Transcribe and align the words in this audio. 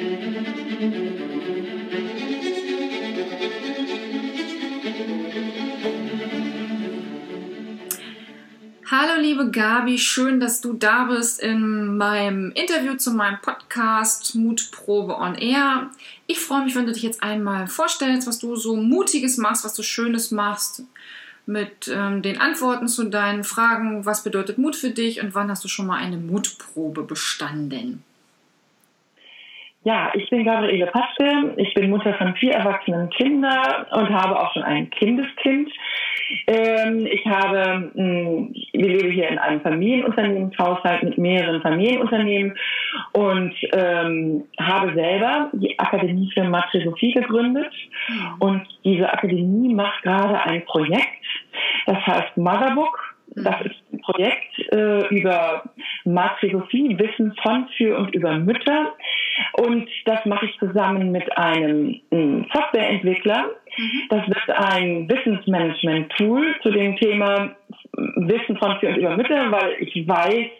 Hallo 0.00 0.06
liebe 9.20 9.50
Gabi, 9.50 9.98
schön, 9.98 10.40
dass 10.40 10.62
du 10.62 10.72
da 10.72 11.04
bist 11.04 11.40
in 11.40 11.98
meinem 11.98 12.50
Interview 12.52 12.94
zu 12.94 13.10
meinem 13.10 13.42
Podcast 13.42 14.34
Mutprobe 14.34 15.18
on 15.18 15.34
Air. 15.34 15.90
Ich 16.26 16.40
freue 16.40 16.64
mich, 16.64 16.74
wenn 16.74 16.86
du 16.86 16.92
dich 16.92 17.02
jetzt 17.02 17.22
einmal 17.22 17.66
vorstellst, 17.66 18.26
was 18.26 18.38
du 18.38 18.56
so 18.56 18.76
Mutiges 18.76 19.36
machst, 19.36 19.66
was 19.66 19.74
du 19.74 19.82
Schönes 19.82 20.30
machst, 20.30 20.84
mit 21.44 21.90
ähm, 21.92 22.22
den 22.22 22.40
Antworten 22.40 22.88
zu 22.88 23.04
deinen 23.04 23.44
Fragen, 23.44 24.06
was 24.06 24.24
bedeutet 24.24 24.56
Mut 24.56 24.76
für 24.76 24.90
dich 24.90 25.22
und 25.22 25.34
wann 25.34 25.50
hast 25.50 25.62
du 25.62 25.68
schon 25.68 25.86
mal 25.86 25.98
eine 25.98 26.16
Mutprobe 26.16 27.02
bestanden? 27.02 28.02
Ja, 29.82 30.12
ich 30.12 30.28
bin 30.28 30.44
Gabriele 30.44 30.88
Paschke. 30.88 31.54
Ich 31.56 31.72
bin 31.72 31.88
Mutter 31.88 32.12
von 32.14 32.34
vier 32.34 32.52
erwachsenen 32.52 33.08
Kindern 33.08 33.86
und 33.92 34.10
habe 34.10 34.38
auch 34.38 34.52
schon 34.52 34.62
ein 34.62 34.90
Kindeskind. 34.90 35.72
Ähm, 36.46 37.06
ich 37.06 37.24
habe, 37.24 37.90
mh, 37.94 38.02
hm, 38.02 38.54
wir 38.74 38.88
leben 38.88 39.10
hier 39.10 39.28
in 39.28 39.38
einem 39.38 39.62
Familienunternehmenshaushalt 39.62 41.02
mit 41.02 41.16
mehreren 41.16 41.62
Familienunternehmen 41.62 42.58
und 43.12 43.54
ähm, 43.72 44.44
habe 44.60 44.92
selber 44.92 45.50
die 45.54 45.78
Akademie 45.78 46.30
für 46.34 46.44
Matrisophie 46.44 47.12
gegründet. 47.12 47.72
Mhm. 48.08 48.34
Und 48.38 48.66
diese 48.84 49.10
Akademie 49.10 49.72
macht 49.72 50.02
gerade 50.02 50.42
ein 50.42 50.62
Projekt, 50.66 51.24
das 51.86 52.06
heißt 52.06 52.36
Motherbook. 52.36 52.98
Das 53.36 53.60
ist 53.62 53.76
ein 53.92 54.00
Projekt 54.00 54.58
äh, 54.72 55.06
über 55.08 55.62
Matrisophie, 56.04 56.98
Wissen 56.98 57.34
von, 57.42 57.68
für 57.76 57.96
und 57.96 58.14
über 58.14 58.36
Mütter. 58.38 58.92
Und 59.52 59.88
das 60.04 60.24
mache 60.26 60.46
ich 60.46 60.58
zusammen 60.58 61.12
mit 61.12 61.36
einem 61.36 62.00
ähm, 62.10 62.46
Softwareentwickler. 62.52 63.50
Mhm. 63.76 64.02
Das 64.08 64.26
wird 64.26 64.50
ein 64.50 65.08
Wissensmanagement-Tool 65.08 66.56
zu 66.62 66.70
dem 66.70 66.96
Thema 66.96 67.56
Wissen 67.92 68.56
von, 68.56 68.78
für 68.80 68.88
und 68.88 68.96
über 68.96 69.16
Mütter, 69.16 69.50
weil 69.50 69.76
ich 69.80 70.06
weiß, 70.06 70.50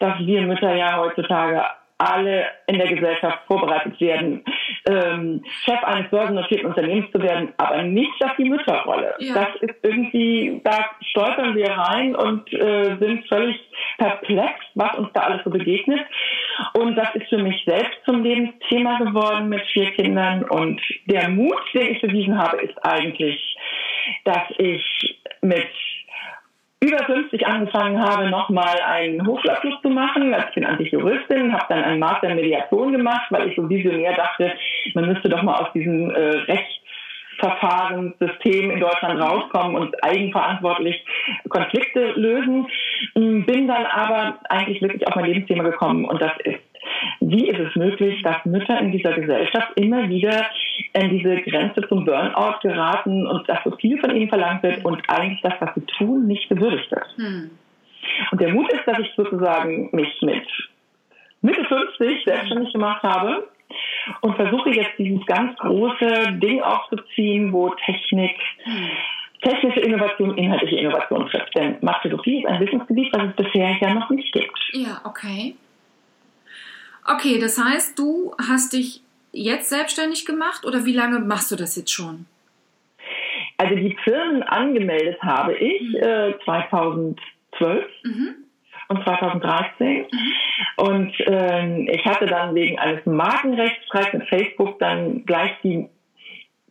dass 0.00 0.18
wir 0.20 0.42
Mütter 0.42 0.74
ja 0.74 0.98
heutzutage 0.98 1.62
alle 2.02 2.46
in 2.66 2.78
der 2.78 2.88
Gesellschaft 2.88 3.38
vorbereitet 3.46 4.00
werden, 4.00 4.44
ähm, 4.88 5.44
Chef 5.64 5.82
eines 5.84 6.10
börsennotierten 6.10 6.66
Unternehmens 6.66 7.10
zu 7.12 7.22
werden, 7.22 7.52
aber 7.58 7.82
nicht 7.82 8.24
auf 8.24 8.32
die 8.36 8.48
Mütterrolle. 8.48 9.14
Ja. 9.18 9.34
Das 9.34 9.48
ist 9.60 9.76
irgendwie, 9.82 10.60
da 10.64 10.90
stolpern 11.10 11.54
wir 11.54 11.70
rein 11.70 12.16
und 12.16 12.52
äh, 12.52 12.96
sind 12.98 13.28
völlig 13.28 13.56
perplex, 13.98 14.54
was 14.74 14.96
uns 14.98 15.08
da 15.12 15.20
alles 15.22 15.44
so 15.44 15.50
begegnet. 15.50 16.00
Und 16.74 16.96
das 16.96 17.14
ist 17.14 17.28
für 17.28 17.38
mich 17.38 17.62
selbst 17.66 17.98
zum 18.04 18.22
Lebensthema 18.22 18.98
geworden 18.98 19.48
mit 19.48 19.64
vier 19.72 19.90
Kindern. 19.92 20.44
Und 20.44 20.80
der 21.06 21.28
Mut, 21.28 21.60
den 21.74 21.94
ich 21.94 22.00
bewiesen 22.00 22.38
habe, 22.38 22.58
ist 22.62 22.84
eigentlich, 22.84 23.56
dass 24.24 24.44
ich 24.58 25.16
mit 25.40 25.68
über 26.82 26.98
50 27.04 27.46
angefangen 27.46 28.02
habe, 28.02 28.28
nochmal 28.28 28.80
einen 28.84 29.24
Hochschulabschluss 29.24 29.80
zu 29.82 29.90
machen. 29.90 30.34
Also 30.34 30.48
ich 30.48 30.54
bin 30.54 30.64
eigentlich 30.64 30.90
Juristin, 30.90 31.52
habe 31.52 31.66
dann 31.68 31.84
einen 31.84 32.00
Master 32.00 32.30
in 32.30 32.36
Mediation 32.36 32.90
gemacht, 32.92 33.26
weil 33.30 33.48
ich 33.48 33.56
so 33.56 33.68
visionär 33.68 34.14
dachte, 34.14 34.52
man 34.94 35.06
müsste 35.06 35.28
doch 35.28 35.42
mal 35.42 35.60
aus 35.60 35.72
diesem 35.74 36.10
äh, 36.10 36.38
Rechtsverfahrenssystem 37.38 38.72
in 38.72 38.80
Deutschland 38.80 39.20
rauskommen 39.20 39.76
und 39.76 39.94
eigenverantwortlich 40.04 41.04
Konflikte 41.48 42.14
lösen. 42.16 42.66
Bin 43.14 43.68
dann 43.68 43.86
aber 43.86 44.38
eigentlich 44.48 44.80
wirklich 44.82 45.06
auf 45.06 45.14
mein 45.14 45.26
Lebensthema 45.26 45.62
gekommen 45.64 46.04
und 46.04 46.20
das 46.20 46.32
ist 46.44 46.60
wie 47.20 47.48
ist 47.48 47.58
es 47.58 47.74
möglich, 47.76 48.22
dass 48.22 48.44
Mütter 48.44 48.78
in 48.80 48.92
dieser 48.92 49.12
Gesellschaft 49.12 49.68
immer 49.76 50.08
wieder 50.08 50.46
an 50.94 51.10
diese 51.10 51.36
Grenze 51.42 51.86
zum 51.88 52.04
Burnout 52.04 52.58
geraten 52.62 53.26
und 53.26 53.48
dass 53.48 53.58
so 53.64 53.70
viel 53.76 53.98
von 53.98 54.14
ihnen 54.14 54.28
verlangt 54.28 54.62
wird 54.62 54.84
und 54.84 55.02
eigentlich 55.08 55.40
das, 55.42 55.54
was 55.60 55.74
sie 55.74 55.86
tun, 55.98 56.26
nicht 56.26 56.48
gewürdigt 56.48 56.90
wird? 56.90 57.06
Hm. 57.16 57.50
Und 58.30 58.40
der 58.40 58.52
Mut 58.52 58.70
ist, 58.72 58.86
dass 58.86 58.98
ich 58.98 59.10
sozusagen 59.16 59.88
mich 59.92 60.20
mit 60.22 60.46
Mitte 61.40 61.64
50 61.64 62.24
selbstständig 62.24 62.72
gemacht 62.72 63.02
habe 63.02 63.48
und 64.20 64.36
versuche 64.36 64.70
jetzt 64.70 64.98
dieses 64.98 65.24
ganz 65.26 65.56
große 65.58 66.32
Ding 66.32 66.60
aufzuziehen, 66.62 67.52
wo 67.52 67.70
Technik, 67.70 68.36
hm. 68.64 68.90
Technische 69.42 69.80
Innovation, 69.80 70.36
inhaltliche 70.36 70.76
Innovation 70.76 71.28
trifft. 71.28 71.54
Denn 71.56 71.76
Masterophie 71.80 72.40
ist 72.40 72.46
ein 72.46 72.60
Wissensgebiet, 72.60 73.14
das 73.14 73.28
es 73.28 73.44
bisher 73.44 73.76
ja 73.80 73.94
noch 73.94 74.10
nicht 74.10 74.32
gibt. 74.32 74.58
Ja, 74.72 75.00
okay. 75.04 75.54
Okay, 77.04 77.38
das 77.40 77.62
heißt, 77.62 77.98
du 77.98 78.34
hast 78.38 78.72
dich 78.72 79.02
jetzt 79.32 79.68
selbstständig 79.68 80.24
gemacht 80.24 80.64
oder 80.64 80.84
wie 80.84 80.92
lange 80.92 81.18
machst 81.18 81.50
du 81.50 81.56
das 81.56 81.76
jetzt 81.76 81.92
schon? 81.92 82.26
Also 83.56 83.74
die 83.74 83.96
Firmen 84.04 84.42
angemeldet 84.42 85.20
habe 85.22 85.54
ich 85.54 85.82
mhm. 85.82 85.96
äh, 85.96 86.34
2012 86.44 87.86
mhm. 88.04 88.34
und 88.88 89.04
2013. 89.04 90.06
Mhm. 90.10 90.32
Und 90.76 91.20
äh, 91.20 91.92
ich 91.92 92.04
hatte 92.04 92.26
dann 92.26 92.54
wegen 92.54 92.78
eines 92.78 93.04
Markenrechtsstreits 93.06 94.12
mit 94.12 94.28
Facebook 94.28 94.78
dann 94.78 95.24
gleich 95.24 95.52
die, 95.62 95.88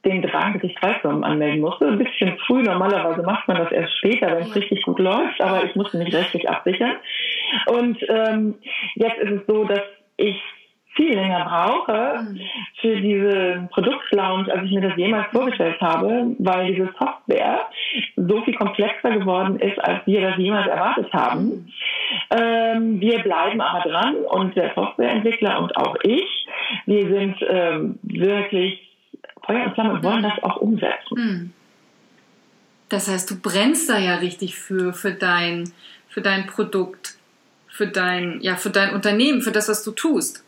den 0.06 0.22
Drang, 0.22 0.54
dass 0.54 0.64
ich 0.64 0.76
drei 0.76 0.96
Firmen 0.96 1.24
anmelden 1.24 1.62
musste. 1.62 1.88
Ein 1.88 2.00
bisschen 2.00 2.38
früh, 2.46 2.64
normalerweise 2.64 3.22
macht 3.24 3.48
man 3.48 3.58
das 3.58 3.72
erst 3.72 3.98
später, 3.98 4.28
wenn 4.28 4.48
es 4.48 4.56
richtig 4.56 4.84
gut 4.84 5.00
läuft, 5.00 5.40
aber 5.42 5.64
ich 5.64 5.76
musste 5.76 5.98
mich 5.98 6.14
rechtlich 6.14 6.50
absichern. 6.50 6.96
Und 7.68 7.98
ähm, 8.10 8.56
jetzt 8.96 9.18
ist 9.20 9.32
es 9.32 9.48
so, 9.48 9.64
dass 9.66 9.82
ich 10.18 10.42
viel 10.94 11.14
länger 11.14 11.46
brauche 11.46 12.28
für 12.82 13.00
diese 13.00 13.70
Produktlaunch, 13.72 14.52
als 14.52 14.66
ich 14.66 14.72
mir 14.72 14.82
das 14.82 14.98
jemals 14.98 15.28
vorgestellt 15.32 15.80
habe, 15.80 16.36
weil 16.40 16.68
diese 16.68 16.90
Software 17.00 17.68
so 18.18 18.42
viel 18.42 18.56
komplexer 18.56 19.12
geworden 19.12 19.60
ist, 19.60 19.80
als 19.80 20.06
wir 20.06 20.22
das 20.22 20.38
jemals 20.38 20.68
erwartet 20.68 21.12
haben. 21.14 21.72
Ähm, 22.30 23.00
wir 23.00 23.20
bleiben 23.20 23.62
aber 23.62 23.90
dran 23.90 24.16
und 24.16 24.56
der 24.56 24.74
Softwareentwickler 24.76 25.62
und 25.62 25.76
auch 25.78 25.96
ich, 26.04 26.48
wir 26.86 27.08
sind 27.08 27.38
ähm, 27.48 28.00
wirklich 28.04 28.91
Feuer 29.46 29.66
und 29.66 29.74
Flamme 29.74 30.04
wollen 30.04 30.24
das 30.24 30.42
auch 30.44 30.58
umsetzen. 30.58 31.16
Mhm. 31.16 31.54
Das 32.90 33.08
heißt, 33.08 33.30
du 33.32 33.40
brennst 33.40 33.90
da 33.90 33.98
ja 33.98 34.16
richtig 34.16 34.56
für, 34.56 34.94
für 34.94 35.14
dein, 35.14 35.72
für 36.10 36.22
dein 36.22 36.46
Produkt 36.46 37.18
für 37.72 37.88
dein, 37.88 38.40
ja, 38.42 38.56
für 38.56 38.70
dein 38.70 38.94
Unternehmen, 38.94 39.42
für 39.42 39.52
das, 39.52 39.70
was 39.70 39.84
du 39.84 39.92
tust. 39.92 40.46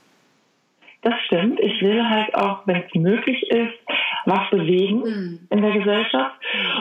Das 1.02 1.16
stimmt. 1.26 1.60
Ich 1.60 1.82
will 1.82 2.08
halt 2.08 2.34
auch, 2.36 2.66
wenn 2.66 2.84
es 2.84 2.96
möglich 2.96 3.42
ist, 3.50 3.74
was 4.26 4.50
bewegen 4.52 5.00
mhm. 5.00 5.40
in 5.50 5.62
der 5.62 5.72
Gesellschaft 5.72 6.36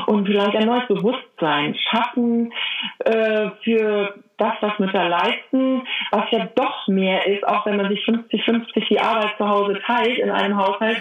und 0.06 0.26
vielleicht 0.26 0.54
ein 0.54 0.66
neues 0.66 0.86
Bewusstsein 0.86 1.74
schaffen 1.74 2.52
äh, 3.00 3.50
für 3.64 4.14
das, 4.36 4.54
was 4.60 4.78
Mütter 4.78 5.08
leisten, 5.08 5.82
was 6.12 6.30
ja 6.30 6.48
doch 6.54 6.86
mehr 6.86 7.26
ist, 7.26 7.46
auch 7.46 7.66
wenn 7.66 7.76
man 7.76 7.88
sich 7.88 8.00
50-50 8.00 8.88
die 8.88 9.00
Arbeit 9.00 9.36
zu 9.38 9.48
Hause 9.48 9.80
teilt 9.84 10.18
in 10.18 10.30
einem 10.30 10.56
Haushalt, 10.56 10.98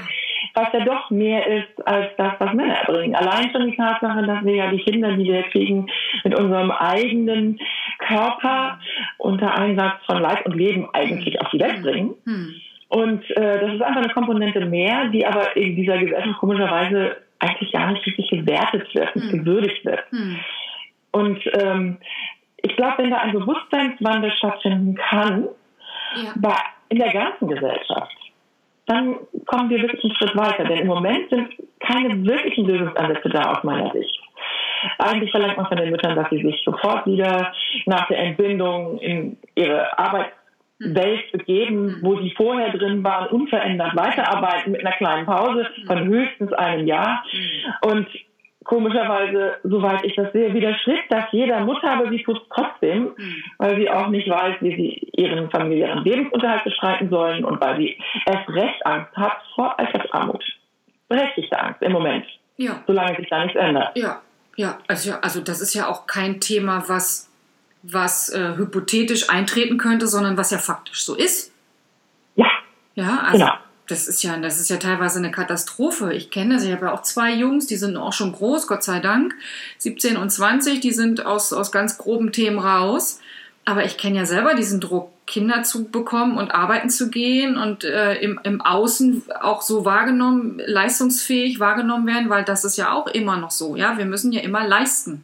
was 0.53 0.67
ja 0.73 0.83
doch 0.83 1.09
mehr 1.09 1.45
ist 1.47 1.87
als 1.87 2.07
das, 2.17 2.33
was 2.39 2.53
Männer 2.53 2.75
erbringen. 2.75 3.15
Allein 3.15 3.51
schon 3.51 3.69
die 3.69 3.75
Tatsache, 3.75 4.25
dass 4.25 4.43
wir 4.43 4.55
ja 4.55 4.71
die 4.71 4.83
Kinder, 4.83 5.11
die 5.13 5.25
wir 5.25 5.43
kriegen, 5.43 5.87
mit 6.23 6.37
unserem 6.37 6.71
eigenen 6.71 7.59
Körper 7.99 8.79
unter 9.17 9.53
Einsatz 9.55 10.03
von 10.05 10.21
Leib 10.21 10.45
und 10.45 10.55
Leben 10.55 10.89
eigentlich 10.93 11.39
auf 11.41 11.49
die 11.49 11.59
Welt 11.59 11.81
bringen. 11.81 12.15
Hm. 12.25 12.55
Und 12.89 13.29
äh, 13.31 13.59
das 13.59 13.73
ist 13.75 13.81
einfach 13.81 14.03
eine 14.03 14.13
Komponente 14.13 14.65
mehr, 14.65 15.07
die 15.09 15.25
aber 15.25 15.55
in 15.55 15.75
dieser 15.75 15.97
Gesellschaft 15.97 16.39
komischerweise 16.39 17.17
eigentlich 17.39 17.71
gar 17.71 17.91
nicht 17.91 18.05
richtig 18.05 18.29
gewertet 18.29 18.93
wird, 18.93 19.15
nicht 19.15 19.31
hm. 19.31 19.39
gewürdigt 19.39 19.85
wird. 19.85 20.01
Hm. 20.11 20.39
Und 21.11 21.39
ähm, 21.59 21.97
ich 22.57 22.75
glaube, 22.75 22.99
wenn 22.99 23.11
da 23.11 23.17
ein 23.17 23.33
Bewusstseinswandel 23.33 24.31
stattfinden 24.33 24.95
kann, 24.95 25.47
ja. 26.15 26.55
in 26.89 26.99
der 26.99 27.11
ganzen 27.11 27.47
Gesellschaft, 27.47 28.15
dann 28.91 29.15
kommen 29.45 29.69
wir 29.69 29.81
wirklich 29.81 30.03
einen 30.03 30.15
Schritt 30.15 30.35
weiter. 30.35 30.65
Denn 30.65 30.79
im 30.79 30.87
Moment 30.87 31.29
sind 31.29 31.49
keine 31.79 32.25
wirklichen 32.25 32.65
Lösungsansätze 32.65 33.29
da 33.29 33.51
aus 33.51 33.63
meiner 33.63 33.91
Sicht. 33.91 34.19
Eigentlich 34.97 35.31
verlangt 35.31 35.57
man 35.57 35.67
von 35.67 35.77
den 35.77 35.91
Müttern, 35.91 36.15
dass 36.15 36.29
sie 36.29 36.41
sich 36.41 36.61
sofort 36.65 37.05
wieder 37.05 37.53
nach 37.85 38.07
der 38.07 38.19
Entbindung 38.19 38.99
in 38.99 39.37
ihre 39.55 39.97
Arbeitswelt 39.97 41.31
begeben, 41.31 41.99
wo 42.01 42.19
sie 42.19 42.33
vorher 42.35 42.71
drin 42.71 43.03
waren, 43.03 43.27
unverändert 43.27 43.95
weiterarbeiten 43.95 44.71
mit 44.71 44.85
einer 44.85 44.95
kleinen 44.97 45.25
Pause 45.25 45.67
von 45.85 46.03
höchstens 46.07 46.51
einem 46.53 46.87
Jahr. 46.87 47.23
Und 47.81 48.07
komischerweise, 48.63 49.55
soweit 49.63 50.03
ich 50.03 50.15
das 50.15 50.31
sehe, 50.33 50.53
widerstrebt 50.53 51.05
das 51.09 51.25
jeder 51.31 51.61
Mutter, 51.61 51.91
aber 51.91 52.09
sie 52.09 52.21
tut 52.23 52.37
es 52.37 52.47
trotzdem, 52.53 53.13
mhm. 53.17 53.43
weil 53.57 53.75
sie 53.77 53.89
auch 53.89 54.07
nicht 54.07 54.29
weiß, 54.29 54.57
wie 54.61 54.75
sie 54.75 55.21
ihren 55.21 55.49
familiären 55.49 56.03
Lebensunterhalt 56.03 56.63
bestreiten 56.63 57.09
sollen 57.09 57.43
und 57.43 57.59
weil 57.59 57.77
sie 57.77 57.97
erst 58.25 58.47
recht 58.49 58.85
Angst 58.85 59.15
hat 59.15 59.37
vor 59.55 59.77
Altersarmut. 59.79 60.43
Berechtigte 61.09 61.59
Angst 61.59 61.81
im 61.81 61.91
Moment. 61.91 62.25
Ja. 62.57 62.83
Solange 62.85 63.17
sich 63.17 63.29
da 63.29 63.43
nichts 63.43 63.59
ändert. 63.59 63.97
Ja, 63.97 64.21
ja, 64.55 64.77
also, 64.87 65.13
also 65.21 65.41
das 65.41 65.61
ist 65.61 65.73
ja 65.73 65.87
auch 65.87 66.05
kein 66.05 66.39
Thema, 66.39 66.83
was, 66.87 67.31
was 67.81 68.29
äh, 68.29 68.55
hypothetisch 68.57 69.29
eintreten 69.29 69.77
könnte, 69.77 70.07
sondern 70.07 70.37
was 70.37 70.51
ja 70.51 70.57
faktisch 70.57 71.03
so 71.03 71.15
ist. 71.15 71.53
Ja. 72.35 72.47
Ja, 72.95 73.23
also, 73.23 73.39
genau. 73.39 73.53
Das 73.91 74.07
ist 74.07 74.23
ja, 74.23 74.37
das 74.37 74.59
ist 74.59 74.69
ja 74.69 74.77
teilweise 74.77 75.19
eine 75.19 75.31
Katastrophe. 75.31 76.13
Ich 76.13 76.31
kenne 76.31 76.55
das, 76.55 76.63
ich 76.63 76.71
habe 76.71 76.85
ja 76.85 76.93
auch 76.93 77.01
zwei 77.01 77.33
Jungs, 77.33 77.67
die 77.67 77.75
sind 77.75 77.97
auch 77.97 78.13
schon 78.13 78.31
groß, 78.31 78.67
Gott 78.67 78.83
sei 78.83 78.99
Dank, 78.99 79.35
17 79.79 80.17
und 80.17 80.29
20, 80.29 80.79
die 80.79 80.93
sind 80.93 81.25
aus, 81.25 81.51
aus 81.51 81.71
ganz 81.71 81.97
groben 81.97 82.31
Themen 82.31 82.59
raus. 82.59 83.19
Aber 83.65 83.85
ich 83.85 83.97
kenne 83.97 84.17
ja 84.17 84.25
selber 84.25 84.55
diesen 84.55 84.79
Druck, 84.79 85.11
Kinder 85.27 85.63
zu 85.63 85.85
bekommen 85.85 86.37
und 86.37 86.51
arbeiten 86.51 86.89
zu 86.89 87.09
gehen 87.09 87.57
und 87.57 87.83
äh, 87.83 88.15
im, 88.15 88.39
im 88.43 88.59
Außen 88.61 89.23
auch 89.39 89.61
so 89.61 89.85
wahrgenommen, 89.85 90.61
leistungsfähig 90.65 91.59
wahrgenommen 91.59 92.07
werden, 92.07 92.29
weil 92.29 92.43
das 92.43 92.65
ist 92.65 92.77
ja 92.77 92.91
auch 92.91 93.07
immer 93.07 93.37
noch 93.37 93.51
so. 93.51 93.75
Ja, 93.75 93.97
wir 93.97 94.05
müssen 94.05 94.31
ja 94.31 94.41
immer 94.41 94.67
leisten. 94.67 95.23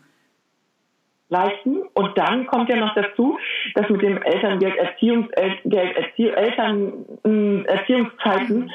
Leisten. 1.30 1.76
Und 1.97 2.15
dann 2.15 2.45
kommt 2.45 2.69
ja 2.69 2.75
noch 2.75 2.94
dazu, 2.94 3.39
dass 3.73 3.89
mit 3.89 4.03
dem 4.03 4.21
Elterngeld, 4.21 4.75
Erziehungsgeld, 4.75 5.65
Erzie 5.65 6.29
Eltern, 6.29 6.94
äh, 7.25 7.63
Erziehungszeiten 7.63 8.71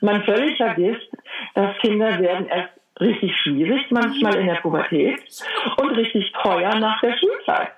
man 0.00 0.22
völlig 0.24 0.56
vergisst, 0.56 1.10
dass 1.54 1.76
Kinder 1.78 2.18
werden 2.18 2.46
erst 2.46 2.70
richtig 3.00 3.34
schwierig 3.42 3.90
manchmal 3.90 4.36
in 4.36 4.46
der 4.46 4.56
Pubertät 4.56 5.20
und 5.78 5.90
richtig 5.96 6.30
teuer 6.42 6.74
nach 6.78 7.00
der 7.00 7.16
Schulzeit. 7.16 7.72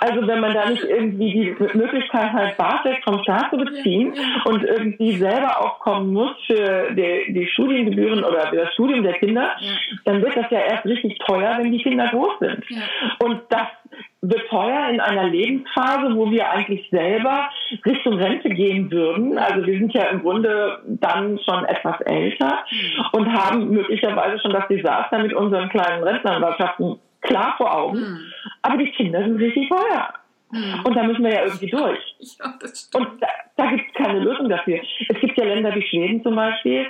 Also 0.00 0.26
wenn 0.26 0.40
man 0.40 0.54
da 0.54 0.68
nicht 0.68 0.84
irgendwie 0.84 1.32
die 1.32 1.76
Möglichkeit 1.76 2.32
hat, 2.32 2.56
BAföG 2.56 3.02
vom 3.04 3.22
Staat 3.22 3.50
zu 3.50 3.56
beziehen 3.56 4.14
und 4.44 4.64
irgendwie 4.64 5.16
selber 5.16 5.60
aufkommen 5.60 6.12
muss 6.12 6.36
für 6.46 6.92
die, 6.92 7.32
die 7.32 7.46
Studiengebühren 7.48 8.24
oder 8.24 8.48
für 8.48 8.56
das 8.56 8.72
Studium 8.74 9.02
der 9.02 9.14
Kinder, 9.14 9.56
dann 10.04 10.22
wird 10.22 10.36
das 10.36 10.50
ja 10.50 10.60
erst 10.60 10.84
richtig 10.86 11.18
teuer, 11.18 11.58
wenn 11.58 11.72
die 11.72 11.82
Kinder 11.82 12.08
groß 12.08 12.38
sind. 12.38 12.64
Und 13.22 13.42
das 13.48 13.66
wird 14.22 14.48
teuer 14.48 14.88
in 14.90 15.00
einer 15.00 15.28
Lebensphase, 15.28 16.14
wo 16.14 16.30
wir 16.30 16.50
eigentlich 16.50 16.88
selber 16.90 17.48
Richtung 17.86 18.14
Rente 18.14 18.50
gehen 18.50 18.90
würden. 18.90 19.38
Also 19.38 19.66
wir 19.66 19.78
sind 19.78 19.94
ja 19.94 20.04
im 20.04 20.20
Grunde 20.20 20.82
dann 20.86 21.38
schon 21.38 21.64
etwas 21.64 22.00
älter 22.02 22.64
und 23.12 23.32
haben 23.32 23.70
möglicherweise 23.70 24.38
schon 24.40 24.52
das 24.52 24.68
Desaster 24.68 25.18
mit 25.20 25.32
unseren 25.32 25.70
kleinen 25.70 26.02
Rentnerwirtschaften 26.02 26.98
klar 27.22 27.54
vor 27.56 27.74
Augen. 27.74 27.98
Mhm. 27.98 28.18
Aber 28.62 28.76
die 28.76 28.90
Kinder 28.90 29.22
sind 29.24 29.38
richtig 29.38 29.68
teuer. 29.68 30.14
Mhm. 30.52 30.80
Und 30.84 30.96
da 30.96 31.02
müssen 31.04 31.24
wir 31.24 31.32
ja 31.32 31.44
irgendwie 31.44 31.70
durch. 31.70 31.98
Ja, 32.38 32.52
und 32.98 33.22
da, 33.22 33.28
da 33.56 33.70
gibt 33.70 33.88
es 33.88 33.94
keine 33.94 34.18
Lösung 34.20 34.48
dafür. 34.48 34.80
Es 35.08 35.20
gibt 35.20 35.38
ja 35.38 35.44
Länder 35.44 35.74
wie 35.74 35.82
Schweden 35.82 36.22
zum 36.22 36.36
Beispiel, 36.36 36.86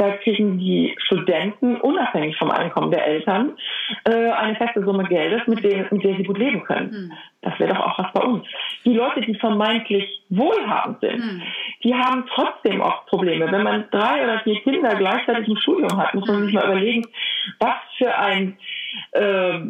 da 0.00 0.16
kriegen 0.16 0.58
die 0.58 0.96
Studenten 1.04 1.76
unabhängig 1.76 2.34
vom 2.38 2.50
Einkommen 2.50 2.90
der 2.90 3.06
Eltern 3.06 3.58
äh, 4.06 4.30
eine 4.30 4.56
feste 4.56 4.82
Summe 4.82 5.04
Geldes, 5.04 5.46
mit, 5.46 5.62
dem, 5.62 5.86
mit 5.90 6.02
der 6.02 6.16
sie 6.16 6.22
gut 6.22 6.38
leben 6.38 6.64
können. 6.64 6.90
Mhm. 6.90 7.12
Das 7.42 7.60
wäre 7.60 7.74
doch 7.74 7.80
auch 7.80 7.98
was 7.98 8.12
bei 8.14 8.22
uns. 8.22 8.46
Die 8.86 8.94
Leute, 8.94 9.20
die 9.20 9.34
vermeintlich 9.34 10.22
wohlhabend 10.30 11.00
sind, 11.00 11.18
mhm. 11.18 11.42
die 11.84 11.94
haben 11.94 12.24
trotzdem 12.34 12.80
oft 12.80 13.06
Probleme. 13.08 13.52
Wenn 13.52 13.62
man 13.62 13.84
drei 13.90 14.24
oder 14.24 14.40
vier 14.40 14.58
Kinder 14.62 14.94
gleichzeitig 14.94 15.48
im 15.48 15.56
Studium 15.56 15.94
hat, 15.98 16.14
muss 16.14 16.26
man 16.26 16.44
sich 16.44 16.54
mal 16.54 16.64
überlegen, 16.64 17.06
was 17.58 17.76
für 17.98 18.16
ein 18.16 18.56
äh, 19.12 19.60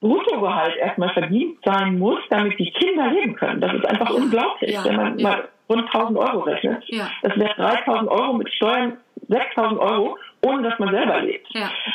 Bruttogehalt 0.00 0.76
erstmal 0.76 1.08
verdient 1.14 1.56
sein 1.64 1.98
muss, 1.98 2.20
damit 2.28 2.58
die 2.58 2.70
Kinder 2.70 3.10
leben 3.10 3.34
können. 3.34 3.62
Das 3.62 3.72
ist 3.72 3.86
einfach 3.86 4.10
unglaublich, 4.10 4.72
ja, 4.72 4.84
wenn 4.84 4.96
man 4.96 5.18
ja. 5.18 5.28
mal 5.28 5.48
rund 5.70 5.86
1000 5.86 6.18
Euro 6.18 6.40
rechnet. 6.40 6.84
Ja. 6.88 7.08
Das 7.22 7.34
wäre 7.38 7.54
3000 7.54 8.10
Euro 8.10 8.34
mit 8.34 8.52
Steuern 8.52 8.98
6000 9.28 9.80
Euro, 9.80 10.18
ohne 10.42 10.68
dass 10.68 10.78
man 10.78 10.90
selber 10.90 11.20
lebt. 11.22 11.46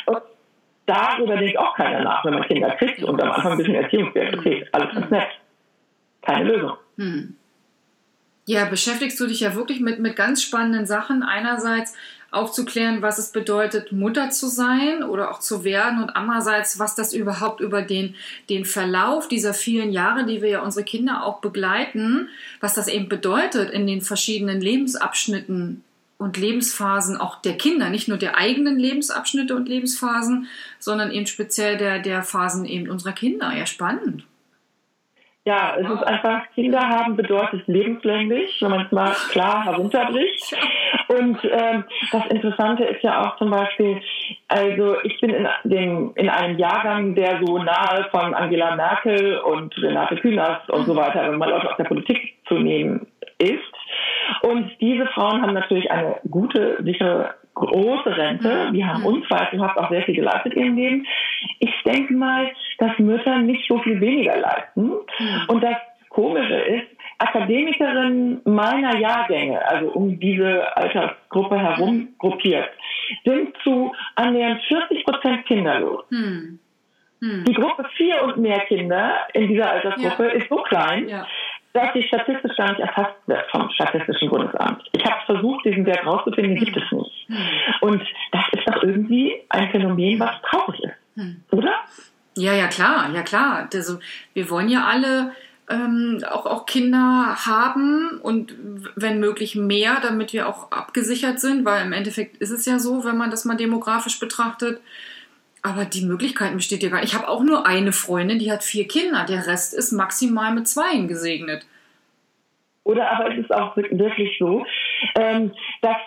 Und 0.06 0.22
darüber 0.86 1.38
denkt 1.38 1.58
auch 1.58 1.76
keiner 1.76 2.02
nach, 2.02 2.26
wenn 2.26 2.34
man 2.34 2.44
Kinder 2.44 2.72
kriegt 2.72 3.04
und 3.04 3.22
am 3.22 3.32
Anfang 3.32 3.54
ein 3.54 3.58
bisschen 3.58 3.76
Erziehungsgeld 3.76 4.42
kriegt. 4.42 4.74
Alles 4.74 4.94
ganz 4.94 5.10
nett. 5.12 5.30
Keine 6.22 6.52
Lösung. 6.52 6.78
Hm. 6.98 7.36
Ja, 8.46 8.66
beschäftigst 8.66 9.20
du 9.20 9.28
dich 9.28 9.42
ja 9.42 9.54
wirklich 9.54 9.80
mit, 9.80 10.00
mit 10.00 10.16
ganz 10.16 10.42
spannenden 10.42 10.88
Sachen. 10.88 11.22
Einerseits 11.22 11.96
aufzuklären, 12.32 13.02
was 13.02 13.18
es 13.18 13.32
bedeutet, 13.32 13.92
Mutter 13.92 14.30
zu 14.30 14.48
sein 14.48 15.04
oder 15.04 15.32
auch 15.32 15.40
zu 15.40 15.64
werden 15.64 16.02
und 16.02 16.12
andererseits, 16.12 16.80
was 16.80 16.96
das 16.96 17.14
überhaupt 17.14 17.60
über 17.60 17.82
den, 17.82 18.16
den 18.50 18.66
Verlauf 18.66 19.28
dieser 19.28 19.54
vielen 19.54 19.92
Jahre, 19.92 20.26
die 20.26 20.42
wir 20.42 20.50
ja 20.50 20.62
unsere 20.62 20.86
Kinder 20.86 21.26
auch 21.26 21.42
begleiten, 21.42 22.30
was 22.60 22.76
das 22.76 22.88
eben 22.88 23.10
bedeutet 23.10 23.72
in 23.72 23.88
den 23.88 24.02
verschiedenen 24.02 24.62
Lebensabschnitten 24.62 25.84
und 26.20 26.38
Lebensphasen 26.38 27.18
auch 27.18 27.42
der 27.42 27.58
Kinder, 27.58 27.90
nicht 27.90 28.10
nur 28.10 28.18
der 28.18 28.38
eigenen 28.38 28.78
Lebensabschnitte 28.78 29.56
und 29.56 29.68
Lebensphasen, 29.68 30.48
sondern 30.78 31.12
eben 31.12 31.26
speziell 31.26 31.78
der, 31.78 32.00
der 32.00 32.24
Phasen 32.24 32.66
eben 32.66 32.90
unserer 32.90 33.14
Kinder. 33.14 33.52
Ja, 33.58 33.66
spannend. 33.66 34.26
Ja, 35.46 35.78
es 35.80 35.90
ist 35.90 36.04
einfach, 36.04 36.44
Kinder 36.54 36.80
haben 36.80 37.16
bedeutet 37.16 37.66
lebenslänglich, 37.68 38.58
wenn 38.62 38.70
man 38.70 38.86
es 38.86 38.92
mal 38.92 39.16
klar 39.32 39.64
herunterbricht. 39.64 40.56
Und 41.08 41.40
ähm, 41.44 41.86
das 42.12 42.26
Interessante 42.28 42.84
ist 42.84 43.02
ja 43.02 43.26
auch 43.26 43.38
zum 43.38 43.50
Beispiel, 43.50 44.02
also 44.50 45.02
ich 45.04 45.20
bin 45.22 45.32
in, 45.32 45.48
dem, 45.64 46.12
in 46.16 46.30
einem 46.30 46.60
Jahrgang, 46.60 47.16
der 47.16 47.40
so 47.44 47.58
nahe 47.58 48.06
von 48.12 48.36
Angela 48.36 48.76
Merkel 48.76 49.40
und 49.40 49.76
Renate 49.82 50.18
Künast 50.18 50.70
und 50.70 50.86
so 50.86 50.96
weiter, 50.96 51.24
wenn 51.24 51.40
man 51.40 51.50
Leute 51.50 51.72
aus 51.72 51.78
der 51.78 51.86
Politik 51.86 52.36
zu 52.48 52.56
nehmen 52.56 53.08
ist. 53.40 53.69
Und 54.50 54.72
diese 54.82 55.06
Frauen 55.08 55.44
haben 55.44 55.54
natürlich 55.54 55.92
eine 55.92 56.16
gute, 56.28 56.82
sichere 56.84 57.36
große 57.54 58.18
Rente. 58.18 58.72
Die 58.74 58.84
haben 58.84 59.06
unzweifelhaft 59.06 59.78
auch 59.78 59.90
sehr 59.92 60.02
viel 60.04 60.16
geleistet 60.16 60.54
in 60.56 60.64
ihrem 60.64 60.76
Leben. 60.76 61.08
Ich 61.60 61.74
denke 61.86 62.14
mal, 62.14 62.52
dass 62.80 62.98
Mütter 62.98 63.38
nicht 63.40 63.68
so 63.68 63.78
viel 63.80 64.02
weniger 64.02 64.38
leisten. 64.38 64.92
Und 65.48 65.64
das 65.64 65.76
Komische 66.10 66.56
ist, 66.56 66.88
Akademikerinnen 67.20 68.42
meiner 68.46 68.98
Jahrgänge, 68.98 69.64
also 69.68 69.92
um 69.92 70.20
diese 70.20 70.76
Altersgruppe 70.76 71.60
herum 71.60 72.10
gruppiert, 72.18 72.70
sind 73.26 73.56
zu 73.64 73.94
annähernd 74.16 74.64
40 74.64 75.06
Prozent 75.06 75.46
kinderlos. 75.46 76.06
Hm. 76.10 76.60
Hm. 77.22 77.44
Die 77.46 77.54
Gruppe 77.54 77.86
vier 77.98 78.24
und 78.24 78.38
mehr 78.38 78.62
Kinder 78.62 79.28
in 79.34 79.50
dieser 79.50 79.70
Altersgruppe 79.70 80.28
ja. 80.28 80.32
ist 80.32 80.50
so 80.50 80.56
klein, 80.56 81.08
ja 81.10 81.28
dass 81.74 81.94
die 81.94 82.04
statistisch 82.04 82.56
gar 82.58 82.70
nicht 82.70 82.80
erfasst 82.80 83.16
wird 83.28 83.46
vom 83.52 83.70
Statistischen 83.72 84.30
Bundesamt. 84.30 84.84
Ich 84.92 85.06
habe 85.06 85.26
versucht, 85.26 85.66
diesen 85.66 85.86
Wert 85.86 86.06
rauszufinden, 86.06 86.56
den 86.56 86.66
gibt 86.66 86.78
es 86.78 86.92
nicht. 86.92 87.28
Und 87.82 88.02
das 88.32 88.44
ist 88.52 88.68
doch 88.68 88.84
irgendwie 88.84 89.42
ein 89.50 89.70
Phänomen, 89.70 90.20
was 90.20 90.42
traurig 90.50 90.80
ist. 90.84 90.94
Hm. 91.16 91.44
Oder? 91.52 91.76
Ja, 92.36 92.54
ja, 92.54 92.68
klar, 92.68 93.10
ja, 93.14 93.22
klar. 93.22 93.68
Also, 93.74 94.00
wir 94.34 94.50
wollen 94.50 94.70
ja 94.70 94.86
alle 94.86 95.34
ähm, 95.70 96.24
auch, 96.30 96.46
auch 96.46 96.66
Kinder 96.66 97.36
haben 97.46 98.20
und 98.22 98.56
wenn 98.96 99.20
möglich 99.20 99.56
mehr, 99.56 99.98
damit 100.02 100.34
wir 100.34 100.48
auch 100.48 100.72
abgesichert 100.72 101.40
sind, 101.40 101.64
weil 101.66 101.86
im 101.86 101.94
Endeffekt 101.94 102.38
ist 102.38 102.50
es 102.50 102.66
ja 102.66 102.80
so, 102.80 103.04
wenn 103.04 103.18
man 103.18 103.30
das 103.30 103.46
mal 103.46 103.58
demografisch 103.58 104.20
betrachtet, 104.20 104.82
aber 105.62 105.86
die 105.86 106.06
Möglichkeit 106.06 106.54
besteht 106.54 106.84
ja 106.84 106.90
gar 106.90 107.02
nicht. 107.02 107.14
Ich 107.14 107.18
habe 107.18 107.28
auch 107.28 107.44
nur 107.44 107.66
eine 107.66 107.92
Freundin, 107.92 108.40
die 108.40 108.52
hat 108.52 108.64
vier 108.64 108.88
Kinder. 108.88 109.26
Der 109.26 109.48
Rest 109.48 109.74
ist 109.74 109.92
maximal 109.92 110.54
mit 110.54 110.68
zweien 110.68 111.08
gesegnet. 111.08 111.66
Oder 112.84 113.12
aber 113.12 113.32
es 113.32 113.40
ist 113.40 113.54
auch 113.54 113.76
wirklich 113.78 114.38
so, 114.40 114.66
ähm, 115.16 115.52
dass 115.82 115.98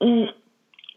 mm, 0.00 0.24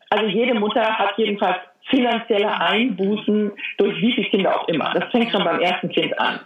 also 0.10 0.25
jede 0.27 0.53
Mutter 0.53 0.81
hat 0.81 1.17
jedenfalls 1.17 1.57
finanzielle 1.89 2.60
Einbußen 2.60 3.51
durch 3.77 4.01
wie 4.01 4.13
viele 4.13 4.27
Kinder 4.30 4.60
auch 4.60 4.68
immer. 4.68 4.92
Das 4.94 5.12
fängt 5.12 5.32
schon 5.32 5.44
beim 5.44 5.60
ersten 5.60 5.89
Kind 5.89 6.18
an. 6.20 6.39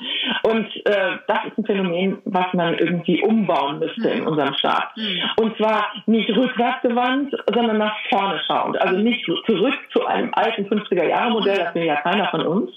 Und 0.43 0.67
äh, 0.85 1.17
das 1.27 1.39
ist 1.45 1.57
ein 1.57 1.65
Phänomen, 1.65 2.17
was 2.25 2.53
man 2.53 2.77
irgendwie 2.77 3.21
umbauen 3.21 3.79
müsste 3.79 4.09
in 4.09 4.27
unserem 4.27 4.53
Staat. 4.55 4.89
Und 5.37 5.55
zwar 5.57 5.87
nicht 6.05 6.29
rückwärtsgewandt, 6.29 7.35
sondern 7.53 7.77
nach 7.77 7.95
vorne 8.09 8.39
schauend. 8.47 8.81
Also 8.81 8.97
nicht 8.97 9.25
zurück 9.25 9.75
zu 9.93 10.05
einem 10.05 10.33
alten 10.33 10.65
50er-Jahre-Modell, 10.65 11.57
das 11.57 11.75
will 11.75 11.85
ja 11.85 11.95
keiner 11.97 12.27
von 12.29 12.41
uns, 12.41 12.71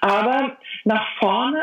aber 0.00 0.56
nach 0.84 1.06
vorne 1.18 1.60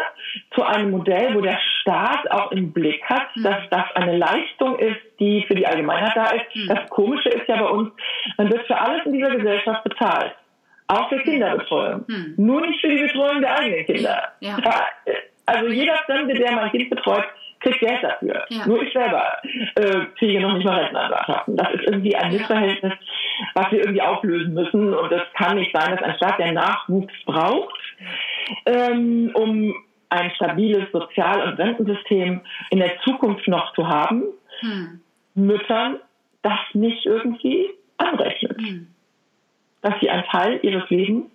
zu 0.53 0.63
einem 0.63 0.91
Modell, 0.91 1.33
wo 1.35 1.41
der 1.41 1.59
Staat 1.89 2.29
auch 2.31 2.51
im 2.51 2.71
Blick 2.71 3.03
hat, 3.05 3.29
dass 3.37 3.67
das 3.71 3.85
eine 3.95 4.17
Leistung 4.17 4.77
ist, 4.77 4.99
die 5.19 5.43
für 5.47 5.55
die 5.55 5.65
Allgemeinheit 5.65 6.15
da 6.15 6.25
ist. 6.31 6.55
Mhm. 6.55 6.67
Das 6.67 6.89
Komische 6.89 7.29
ist 7.29 7.47
ja 7.47 7.57
bei 7.57 7.67
uns, 7.67 7.91
man 8.37 8.51
wird 8.51 8.67
für 8.67 8.79
alles 8.79 9.05
in 9.05 9.13
dieser 9.13 9.31
Gesellschaft 9.31 9.83
bezahlt. 9.83 10.35
Auch 10.87 11.09
für 11.09 11.19
Kinderbetreuung. 11.19 12.05
Mhm. 12.07 12.33
Nur 12.37 12.61
nicht 12.61 12.79
für 12.79 12.89
die 12.89 13.01
Betreuung 13.01 13.41
der 13.41 13.59
eigenen 13.59 13.85
Kinder. 13.85 14.23
Ja. 14.39 14.57
Also 15.45 15.67
jeder 15.67 15.95
Fremde, 16.05 16.35
der 16.35 16.51
mein 16.51 16.69
Kind 16.71 16.91
betreut, 16.91 17.25
kriegt 17.59 17.79
Geld 17.79 18.03
dafür. 18.03 18.45
Ja. 18.49 18.67
Nur 18.67 18.83
ich 18.83 18.93
selber 18.93 19.23
äh, 19.75 20.05
kriege 20.17 20.41
noch 20.41 20.53
nicht 20.53 20.65
mal 20.65 20.79
Rentenantragschaften. 20.79 21.57
Das 21.57 21.73
ist 21.73 21.83
irgendwie 21.85 22.15
ein 22.15 22.31
Missverhältnis, 22.31 22.93
was 23.55 23.71
wir 23.71 23.79
irgendwie 23.79 24.01
auflösen 24.01 24.53
müssen. 24.53 24.93
Und 24.93 25.11
es 25.11 25.23
kann 25.33 25.57
nicht 25.57 25.75
sein, 25.75 25.91
dass 25.91 26.03
ein 26.03 26.15
Staat, 26.15 26.39
der 26.39 26.51
Nachwuchs 26.51 27.13
braucht, 27.25 27.79
ähm, 28.65 29.31
um 29.33 29.75
ein 30.09 30.31
stabiles 30.31 30.91
Sozial- 30.91 31.41
und 31.41 31.59
Rentensystem 31.59 32.41
in 32.71 32.79
der 32.79 32.99
Zukunft 33.01 33.47
noch 33.47 33.73
zu 33.73 33.87
haben, 33.87 34.23
hm. 34.61 35.01
Müttern 35.35 35.99
das 36.41 36.59
nicht 36.73 37.05
irgendwie 37.05 37.69
anrechnet. 37.97 38.57
Hm. 38.57 38.87
Dass 39.81 39.93
sie 40.01 40.09
einen 40.09 40.25
Teil 40.25 40.59
ihres 40.63 40.89
Lebens 40.89 41.25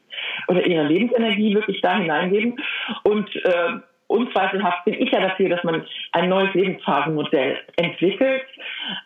oder 0.48 0.66
ihrer 0.66 0.84
Lebensenergie 0.84 1.54
wirklich 1.54 1.80
da 1.80 1.96
hineingeben. 1.96 2.60
Und 3.02 3.34
äh, 3.36 3.78
unzweifelhaft 4.06 4.84
bin 4.84 4.94
ich 4.94 5.11
ja 5.11 5.20
dafür, 5.20 5.49
dass 5.49 5.64
man 5.64 5.84
ein 6.12 6.28
neues 6.28 6.52
Lebensphasenmodell 6.54 7.58
entwickelt, 7.76 8.42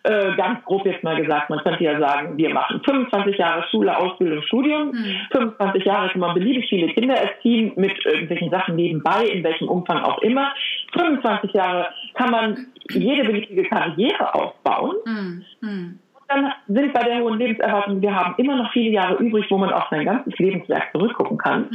äh, 0.02 0.34
ganz 0.36 0.64
grob 0.64 0.84
jetzt 0.86 1.02
mal 1.04 1.20
gesagt, 1.20 1.50
man 1.50 1.60
könnte 1.60 1.84
ja 1.84 1.98
sagen, 1.98 2.36
wir 2.36 2.50
machen 2.50 2.80
25 2.84 3.38
Jahre 3.38 3.64
Schule, 3.70 3.96
Ausbildung, 3.96 4.42
Studium, 4.42 4.88
mhm. 4.88 5.16
25 5.32 5.84
Jahre 5.84 6.08
kann 6.10 6.20
man 6.20 6.34
beliebig 6.34 6.68
viele 6.68 6.92
Kinder 6.92 7.14
erziehen 7.14 7.72
mit 7.76 8.04
irgendwelchen 8.04 8.50
Sachen 8.50 8.76
nebenbei, 8.76 9.24
in 9.26 9.44
welchem 9.44 9.68
Umfang 9.68 10.02
auch 10.02 10.18
immer. 10.18 10.52
25 10.92 11.52
Jahre 11.52 11.88
kann 12.14 12.30
man 12.30 12.66
jede 12.90 13.24
beliebige 13.24 13.64
Karriere 13.64 14.34
aufbauen. 14.34 14.96
Mhm. 15.60 15.98
Dann 16.28 16.52
sind 16.66 16.92
bei 16.92 17.04
der 17.04 17.20
hohen 17.20 17.38
Lebenserwartung, 17.38 18.02
wir 18.02 18.14
haben 18.14 18.34
immer 18.36 18.56
noch 18.56 18.70
viele 18.72 18.90
Jahre 18.90 19.14
übrig, 19.14 19.46
wo 19.48 19.56
man 19.56 19.72
auf 19.72 19.84
sein 19.90 20.04
ganzes 20.04 20.38
Lebenswerk 20.38 20.92
zurückgucken 20.92 21.38
kann. 21.38 21.70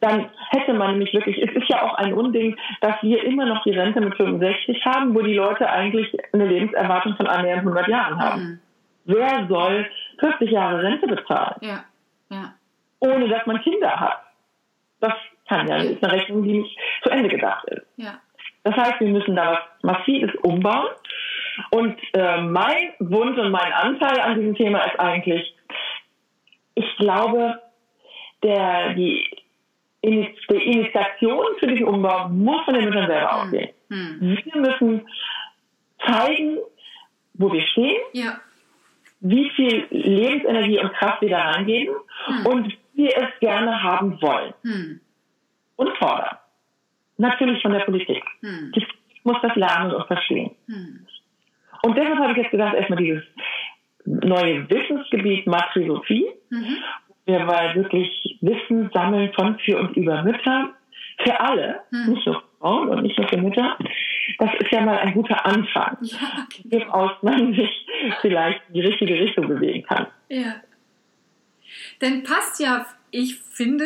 Dann 0.00 0.30
hätte 0.50 0.72
man 0.72 0.92
nämlich 0.92 1.12
wirklich, 1.12 1.38
es 1.38 1.54
ist 1.54 1.68
ja 1.68 1.82
auch 1.82 1.94
ein 1.94 2.14
Unding, 2.14 2.56
dass 2.80 2.94
wir 3.02 3.22
immer 3.24 3.44
noch 3.44 3.62
die 3.64 3.72
Rente 3.72 4.00
mit 4.00 4.16
65 4.16 4.84
haben, 4.86 5.14
wo 5.14 5.20
die 5.20 5.34
Leute 5.34 5.68
eigentlich 5.68 6.10
eine 6.32 6.46
Lebenserwartung 6.46 7.16
von 7.16 7.26
annähernd 7.26 7.60
100 7.60 7.88
Jahren 7.88 8.18
haben. 8.18 8.42
Mhm. 8.42 8.60
Wer 9.04 9.46
soll 9.48 9.86
40 10.20 10.50
Jahre 10.50 10.82
Rente 10.82 11.06
bezahlen? 11.06 11.56
Ja. 11.60 11.84
Ja. 12.30 12.54
Ohne 13.00 13.28
dass 13.28 13.44
man 13.46 13.60
Kinder 13.60 13.98
hat. 13.98 14.22
Das 15.00 15.14
kann 15.48 15.68
ja, 15.68 15.76
das 15.78 15.86
ist 15.86 16.04
eine 16.04 16.12
Rechnung, 16.12 16.44
die 16.44 16.58
nicht 16.60 16.78
zu 17.02 17.10
Ende 17.10 17.28
gedacht 17.28 17.64
ist. 17.68 17.86
Ja. 17.96 18.20
Das 18.62 18.76
heißt, 18.76 19.00
wir 19.00 19.08
müssen 19.08 19.36
da 19.36 19.52
was 19.52 19.82
Massives 19.82 20.34
umbauen. 20.42 20.88
Und 21.70 21.98
äh, 22.14 22.40
mein 22.40 22.92
Wunsch 23.00 23.38
und 23.38 23.50
mein 23.50 23.72
Anteil 23.72 24.20
an 24.20 24.38
diesem 24.38 24.54
Thema 24.54 24.84
ist 24.84 24.98
eigentlich, 24.98 25.54
ich 26.74 26.96
glaube, 26.96 27.60
der, 28.42 28.94
die 28.94 29.28
die 30.02 30.34
Initiation 30.48 31.44
für 31.58 31.66
diesen 31.66 31.84
Umbau 31.84 32.28
muss 32.28 32.64
von 32.64 32.74
den 32.74 32.86
Müttern 32.86 33.06
selber 33.06 33.30
hm. 33.30 33.40
ausgehen. 33.40 33.70
Hm. 33.90 34.18
Wir 34.20 34.60
müssen 34.60 35.08
zeigen, 36.04 36.58
wo 37.34 37.52
wir 37.52 37.62
stehen, 37.62 38.00
ja. 38.12 38.40
wie 39.20 39.50
viel 39.50 39.86
Lebensenergie 39.90 40.80
und 40.80 40.92
Kraft 40.94 41.20
wir 41.20 41.30
da 41.30 41.50
reingeben 41.50 41.94
hm. 42.24 42.46
und 42.46 42.78
wie 42.94 43.04
wir 43.04 43.16
es 43.16 43.38
gerne 43.40 43.82
haben 43.82 44.20
wollen. 44.22 44.54
Hm. 44.62 45.00
Und 45.76 45.96
fordern. 45.98 46.36
Natürlich 47.18 47.60
von 47.62 47.72
der 47.72 47.80
Politik. 47.80 48.22
Hm. 48.40 48.72
Die 48.74 48.86
muss 49.24 49.36
das 49.42 49.54
lernen 49.54 49.92
und 49.92 50.06
verstehen. 50.06 50.52
Hm. 50.66 51.06
Und 51.82 51.96
deshalb 51.96 52.18
habe 52.18 52.32
ich 52.32 52.38
jetzt 52.38 52.50
gedacht, 52.50 52.74
erstmal 52.74 52.98
dieses 52.98 53.22
neue 54.04 54.68
Wissensgebiet 54.68 55.46
Matrisophie. 55.46 56.26
Mhm 56.48 56.78
wir 57.26 57.46
wollen 57.46 57.74
wirklich 57.74 58.38
Wissen 58.40 58.90
sammeln 58.92 59.32
von, 59.34 59.58
für 59.58 59.78
und 59.78 59.96
über 59.96 60.22
Mütter. 60.22 60.70
Für 61.22 61.38
alle, 61.38 61.80
hm. 61.90 62.14
nicht 62.14 62.26
nur 62.26 62.36
für 62.36 62.46
Frauen 62.58 62.88
und 62.88 63.02
nicht 63.02 63.18
nur 63.18 63.28
für 63.28 63.36
Mütter. 63.36 63.76
Das 64.38 64.50
ist 64.58 64.72
ja 64.72 64.80
mal 64.80 64.98
ein 64.98 65.12
guter 65.12 65.44
Anfang, 65.44 65.98
ja, 66.00 66.46
okay. 66.46 66.86
aus 66.90 67.10
man 67.22 67.54
sich 67.54 67.86
vielleicht 68.22 68.62
in 68.68 68.74
die 68.74 68.80
richtige 68.80 69.14
Richtung 69.14 69.48
bewegen 69.48 69.82
kann. 69.82 70.06
Ja. 70.28 70.56
Denn 72.00 72.22
passt 72.22 72.58
ja, 72.58 72.86
ich 73.10 73.36
finde, 73.38 73.84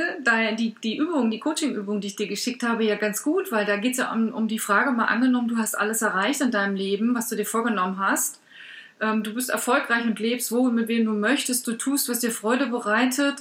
die, 0.58 0.76
die 0.82 0.96
Übung, 0.96 1.30
die 1.30 1.40
Coaching-Übung, 1.40 2.00
die 2.00 2.08
ich 2.08 2.16
dir 2.16 2.28
geschickt 2.28 2.62
habe, 2.62 2.84
ja 2.84 2.94
ganz 2.94 3.22
gut, 3.22 3.50
weil 3.50 3.64
da 3.64 3.76
geht 3.78 3.92
es 3.92 3.98
ja 3.98 4.12
um, 4.12 4.32
um 4.32 4.46
die 4.46 4.60
Frage, 4.60 4.92
mal 4.92 5.06
angenommen, 5.06 5.48
du 5.48 5.56
hast 5.56 5.74
alles 5.74 6.02
erreicht 6.02 6.40
in 6.40 6.52
deinem 6.52 6.76
Leben, 6.76 7.14
was 7.16 7.28
du 7.28 7.36
dir 7.36 7.46
vorgenommen 7.46 7.98
hast 7.98 8.43
ähm, 9.00 9.22
du 9.22 9.34
bist 9.34 9.50
erfolgreich 9.50 10.04
und 10.04 10.18
lebst, 10.18 10.52
wo 10.52 10.60
und 10.60 10.74
mit 10.74 10.88
wem 10.88 11.04
du 11.04 11.12
möchtest, 11.12 11.66
du 11.66 11.72
tust, 11.72 12.08
was 12.08 12.20
dir 12.20 12.30
Freude 12.30 12.66
bereitet. 12.66 13.36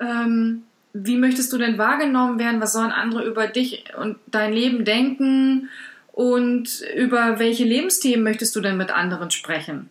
Ähm, 0.00 0.64
wie 0.92 1.16
möchtest 1.16 1.52
du 1.52 1.58
denn 1.58 1.78
wahrgenommen 1.78 2.38
werden? 2.38 2.60
Was 2.60 2.72
sollen 2.72 2.92
andere 2.92 3.24
über 3.24 3.46
dich 3.48 3.84
und 3.96 4.16
dein 4.26 4.52
Leben 4.52 4.84
denken? 4.84 5.68
Und 6.12 6.82
über 6.94 7.40
welche 7.40 7.64
Lebensthemen 7.64 8.22
möchtest 8.22 8.54
du 8.54 8.60
denn 8.60 8.76
mit 8.76 8.94
anderen 8.94 9.32
sprechen? 9.32 9.90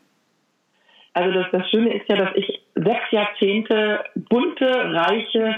Also 1.14 1.32
das, 1.34 1.48
das 1.52 1.70
Schöne 1.70 1.94
ist 1.94 2.08
ja, 2.08 2.16
dass 2.16 2.36
ich 2.36 2.62
sechs 2.76 3.12
Jahrzehnte 3.12 4.04
bunte, 4.16 4.66
reiche, 4.66 5.56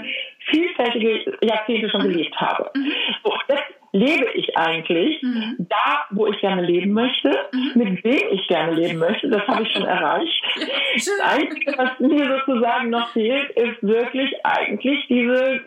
vielfältige 0.50 1.38
Jahrzehnte 1.40 1.88
schon 1.88 2.02
gelebt 2.02 2.34
habe. 2.36 2.70
Mhm. 2.74 2.92
So, 3.22 3.32
jetzt 3.48 3.75
lebe 3.96 4.26
ich 4.34 4.56
eigentlich 4.56 5.22
mhm. 5.22 5.56
da, 5.58 6.06
wo 6.10 6.26
ich 6.26 6.38
gerne 6.40 6.62
leben 6.62 6.92
möchte, 6.92 7.30
mhm. 7.52 7.72
mit 7.74 8.04
wem 8.04 8.28
ich 8.30 8.46
gerne 8.46 8.72
leben 8.72 8.98
möchte. 8.98 9.28
Das 9.28 9.46
habe 9.48 9.62
ich 9.62 9.72
schon 9.72 9.84
erreicht. 9.84 10.42
das 10.94 11.20
Einzige, 11.22 11.76
was 11.76 11.98
mir 11.98 12.40
sozusagen 12.46 12.90
noch 12.90 13.08
fehlt, 13.10 13.50
ist 13.50 13.82
wirklich 13.82 14.34
eigentlich 14.44 15.06
diese 15.08 15.60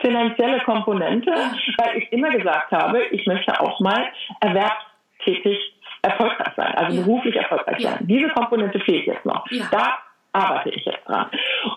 finanzielle 0.00 0.60
Komponente, 0.60 1.30
weil 1.78 1.98
ich 1.98 2.12
immer 2.12 2.30
gesagt 2.30 2.70
habe, 2.72 3.04
ich 3.10 3.26
möchte 3.26 3.58
auch 3.60 3.80
mal 3.80 4.04
erwerbstätig 4.40 5.58
erfolgreich 6.02 6.52
sein, 6.56 6.74
also 6.74 6.98
ja. 6.98 7.04
beruflich 7.04 7.36
erfolgreich 7.36 7.80
ja. 7.80 7.90
sein. 7.90 8.06
Diese 8.06 8.28
Komponente 8.28 8.78
fehlt 8.80 9.06
jetzt 9.06 9.24
noch. 9.24 9.50
Ja. 9.50 9.64
Da 9.70 9.98
arbeite 10.32 10.70
ich 10.70 10.84
jetzt 10.84 11.06
dran. 11.06 11.30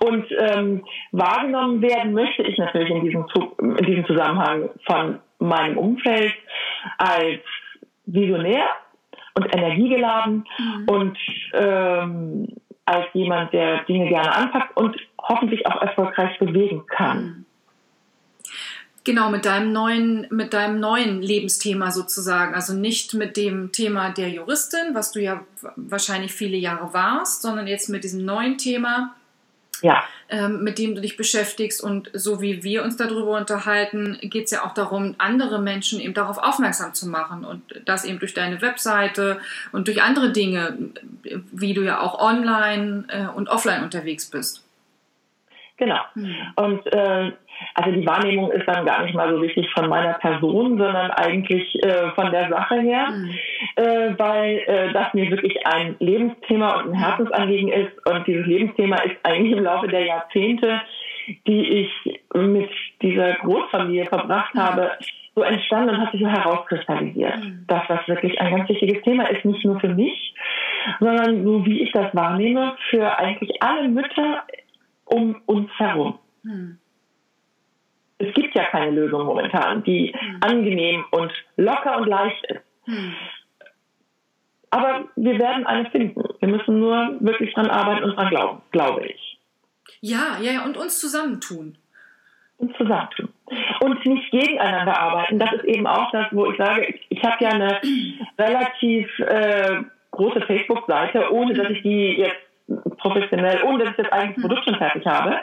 Und 0.04 0.26
ähm, 0.38 0.84
wahrgenommen 1.12 1.82
werden 1.82 2.14
möchte 2.14 2.42
ich 2.44 2.58
natürlich 2.58 2.90
in 2.90 3.06
diesem, 3.06 3.26
in 3.60 3.86
diesem 3.86 4.06
Zusammenhang 4.06 4.70
von 4.86 5.20
meinem 5.40 5.78
Umfeld 5.78 6.34
als 6.98 7.42
Visionär 8.06 8.66
und 9.36 9.54
energiegeladen 9.54 10.46
mhm. 10.58 10.90
und 10.90 11.18
ähm, 11.54 12.48
als 12.86 13.06
jemand, 13.14 13.54
der 13.54 13.84
Dinge 13.84 14.08
gerne 14.08 14.32
anpackt 14.32 14.78
und 14.78 14.96
hoffentlich 15.22 15.68
auch 15.68 15.82
erfolgreich 15.82 16.40
bewegen 16.40 16.86
kann. 16.88 17.24
Mhm. 17.24 17.46
Genau, 19.08 19.30
mit 19.30 19.46
deinem 19.46 19.72
neuen, 19.72 20.28
mit 20.32 20.54
deinem 20.54 20.82
neuen 20.82 21.22
Lebensthema 21.22 21.92
sozusagen. 21.92 22.54
Also 22.54 22.74
nicht 22.74 23.14
mit 23.14 23.38
dem 23.38 23.72
Thema 23.72 24.10
der 24.10 24.28
Juristin, 24.30 24.94
was 24.96 25.14
du 25.14 25.22
ja 25.22 25.46
wahrscheinlich 25.78 26.34
viele 26.34 26.58
Jahre 26.58 26.94
warst, 26.94 27.42
sondern 27.42 27.68
jetzt 27.68 27.88
mit 27.88 28.04
diesem 28.04 28.26
neuen 28.26 28.58
Thema, 28.58 29.16
ja. 29.82 30.04
ähm, 30.30 30.64
mit 30.64 30.78
dem 30.78 30.96
du 30.96 31.02
dich 31.02 31.18
beschäftigst. 31.18 31.84
Und 31.84 32.10
so 32.14 32.42
wie 32.42 32.64
wir 32.64 32.84
uns 32.84 32.98
darüber 32.98 33.38
unterhalten, 33.38 34.18
geht 34.22 34.46
es 34.46 34.52
ja 34.52 34.66
auch 34.66 34.74
darum, 34.74 35.16
andere 35.18 35.60
Menschen 35.60 36.00
eben 36.00 36.14
darauf 36.14 36.38
aufmerksam 36.38 36.94
zu 36.94 37.08
machen. 37.08 37.46
Und 37.46 37.64
das 37.86 38.06
eben 38.06 38.20
durch 38.20 38.34
deine 38.34 38.62
Webseite 38.62 39.40
und 39.72 39.88
durch 39.88 40.02
andere 40.02 40.32
Dinge, 40.32 40.78
wie 41.52 41.74
du 41.74 41.84
ja 41.84 42.00
auch 42.00 42.20
online 42.20 43.06
äh, 43.10 43.28
und 43.28 43.50
offline 43.50 43.84
unterwegs 43.84 44.26
bist. 44.30 44.64
Genau. 45.78 46.00
Hm. 46.14 46.36
Und 46.56 46.88
äh, 46.88 47.32
also 47.74 47.92
die 47.92 48.08
Wahrnehmung 48.08 48.52
ist 48.52 48.68
dann 48.68 48.86
gar 48.86 49.04
nicht 49.04 49.16
mal 49.16 49.32
so 49.32 49.42
wichtig 49.42 49.70
von 49.72 49.88
meiner 49.88 50.14
Person, 50.14 50.78
sondern 50.78 51.12
eigentlich 51.12 51.76
äh, 51.84 52.12
von 52.12 52.32
der 52.32 52.50
Sache 52.50 52.80
her, 52.82 53.08
mhm. 53.12 53.30
äh, 53.76 54.18
weil 54.18 54.58
äh, 54.66 54.94
das 54.94 55.14
mir 55.14 55.30
wirklich 55.30 55.66
ein 55.66 55.96
Lebensthema 56.00 56.82
und 56.82 56.92
ein 56.92 57.00
Herzensanliegen 57.00 57.70
ist. 57.70 58.08
Und 58.08 58.26
dieses 58.28 58.46
Lebensthema 58.46 58.98
ist 58.98 59.16
eigentlich 59.24 59.58
im 59.58 59.64
Laufe 59.64 59.88
der 59.88 60.06
Jahrzehnte, 60.06 60.82
die 61.46 61.82
ich 61.82 62.20
mit 62.34 62.70
dieser 63.02 63.34
Großfamilie 63.34 64.06
verbracht 64.06 64.56
mhm. 64.56 64.60
habe, 64.60 64.92
so 65.36 65.44
entstanden 65.44 65.90
und 65.90 66.02
hat 66.02 66.12
sich 66.12 66.22
so 66.22 66.28
herauskristallisiert, 66.28 67.38
mhm. 67.38 67.66
dass 67.68 67.84
das 67.88 68.08
wirklich 68.08 68.40
ein 68.42 68.56
ganz 68.56 68.70
wichtiges 68.70 69.04
Thema 69.04 69.28
ist, 69.30 69.46
nicht 69.46 69.64
nur 69.66 69.80
für 69.80 69.90
mich, 69.90 70.34
sondern 71.00 71.44
so 71.44 71.64
wie 71.66 71.82
ich 71.82 71.92
das 71.92 72.16
wahrnehme, 72.16 72.76
für 72.90 73.20
eigentlich 73.20 73.62
alle 73.62 73.88
Mütter 73.88 74.44
um 75.06 75.42
uns 75.46 75.70
herum. 75.78 76.18
Mhm 76.42 76.80
es 78.20 78.34
gibt 78.34 78.56
ja 78.56 78.66
keine 78.66 78.92
Lösung 78.92 79.26
momentan, 79.26 79.84
die 79.84 80.14
hm. 80.18 80.38
angenehm 80.42 81.06
und 81.12 81.32
locker 81.56 81.98
und 81.98 82.08
leicht 82.08 82.44
ist. 82.46 82.62
Hm. 82.86 83.14
Aber 84.70 85.06
wir 85.16 85.40
werden 85.40 85.66
eine 85.66 85.90
finden. 85.90 86.24
Wir 86.40 86.50
müssen 86.50 86.80
nur 86.80 87.18
wirklich 87.20 87.54
dran 87.54 87.70
arbeiten 87.70 88.04
und 88.04 88.16
dran 88.16 88.30
glauben, 88.30 88.62
glaube 88.72 89.06
ich. 89.06 89.40
Ja, 90.02 90.38
ja, 90.42 90.66
und 90.66 90.78
uns 90.78 91.00
zusammentun. 91.00 91.78
Und 92.58 92.76
zusammentun. 92.76 93.30
Und 93.82 94.06
nicht 94.06 94.32
gegeneinander 94.32 95.00
arbeiten. 95.00 95.40
Das 95.40 95.54
ist 95.54 95.64
eben 95.64 95.88
auch 95.88 96.12
das, 96.12 96.28
wo 96.32 96.52
ich 96.52 96.58
sage, 96.58 96.86
ich, 96.86 97.06
ich 97.10 97.24
habe 97.24 97.44
ja 97.44 97.50
eine 97.52 97.82
relativ 98.40 99.08
äh, 99.20 99.84
große 100.12 100.42
Facebook-Seite, 100.42 101.32
ohne 101.32 101.54
dass 101.54 101.70
ich 101.70 101.82
die 101.84 102.18
jetzt 102.18 102.47
professionell, 103.10 103.64
ohne 103.64 103.86
dass 103.86 103.92
ich 103.92 103.98
das 103.98 104.12
eigene 104.12 104.36
Produkt 104.36 104.66
schon 104.66 104.76
fertig 104.76 105.06
habe, 105.06 105.42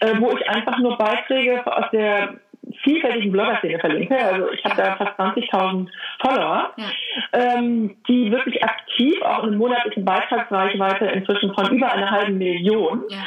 äh, 0.00 0.14
wo 0.18 0.30
ich 0.36 0.48
einfach 0.48 0.78
nur 0.78 0.96
Beiträge 0.96 1.64
aus 1.66 1.90
der 1.92 2.34
vielfältigen 2.82 3.30
Blogger-Szene 3.30 3.78
verlinke. 3.78 4.16
Also 4.16 4.50
ich 4.50 4.64
habe 4.64 4.76
da 4.76 4.96
fast 4.96 5.18
20.000 5.20 5.88
Follower, 6.20 6.72
ja. 6.76 6.84
ähm, 7.32 7.96
die 8.08 8.30
wirklich 8.30 8.62
aktiv 8.64 9.20
auch 9.22 9.44
in 9.44 9.56
monatlichen 9.56 10.04
Beitragsreichweite 10.04 11.06
inzwischen 11.06 11.54
von 11.54 11.70
über 11.76 11.92
einer 11.92 12.10
halben 12.10 12.38
Million 12.38 13.04
ja 13.10 13.18